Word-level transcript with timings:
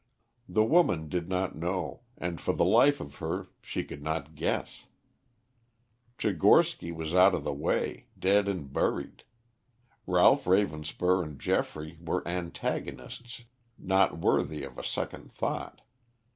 The 0.49 0.63
woman 0.63 1.09
did 1.09 1.29
not 1.29 1.55
know, 1.55 2.01
and 2.17 2.41
for 2.41 2.53
the 2.55 2.65
life 2.65 2.99
of 2.99 3.17
her 3.17 3.49
she 3.61 3.83
could 3.83 4.01
not 4.01 4.33
guess. 4.33 4.87
Tchigorsky 6.17 6.91
was 6.91 7.13
out 7.13 7.35
of 7.35 7.43
the 7.43 7.53
way 7.53 8.07
dead 8.17 8.47
and 8.47 8.73
buried. 8.73 9.21
Ralph 10.07 10.45
Ravenspur 10.45 11.21
and 11.23 11.39
Geoffrey 11.39 11.99
were 12.03 12.27
antagonists 12.27 13.43
not 13.77 14.17
worthy 14.17 14.63
of 14.63 14.79
a 14.79 14.83
second 14.83 15.33
thought. 15.33 15.81